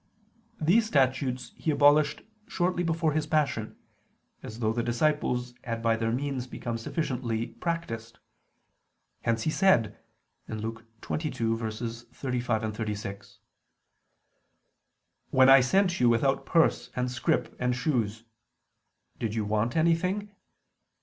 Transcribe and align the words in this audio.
These 0.59 0.87
statutes 0.87 1.51
He 1.57 1.69
abolished 1.69 2.23
shortly 2.47 2.81
before 2.81 3.11
His 3.13 3.27
Passion, 3.27 3.77
as 4.41 4.57
though 4.57 4.73
the 4.73 4.81
disciples 4.81 5.53
had 5.63 5.83
by 5.83 5.95
their 5.95 6.11
means 6.11 6.47
become 6.47 6.79
sufficiently 6.79 7.45
practiced. 7.49 8.17
Hence 9.21 9.43
He 9.43 9.51
said 9.51 9.95
(Luke 10.47 10.85
22:35, 11.01 12.73
36) 12.73 13.39
"When 15.29 15.49
I 15.49 15.61
sent 15.61 15.99
you 15.99 16.09
without 16.09 16.47
purse 16.47 16.89
and 16.95 17.11
scrip 17.11 17.55
and 17.59 17.75
shoes, 17.75 18.23
did 19.19 19.35
you 19.35 19.45
want 19.45 19.77
anything? 19.77 20.31